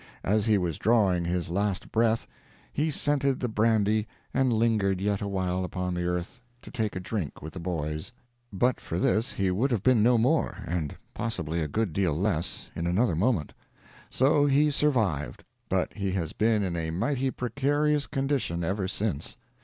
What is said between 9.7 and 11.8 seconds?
been no more and possibly a